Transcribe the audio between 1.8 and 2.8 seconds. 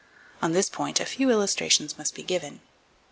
must be given.